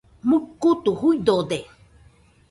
Mukutu 0.29 0.91
juidode. 0.99 1.59